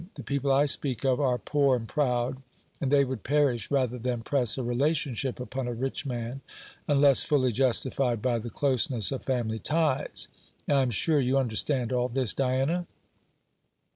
[0.15, 2.37] The people I speak of are poor and proud,
[2.81, 6.41] and they would perish rather than press a relationship upon a rich man,
[6.87, 10.27] unless fully justified by the closeness of family ties.
[10.67, 12.87] I am sure you understand all this, Diana?"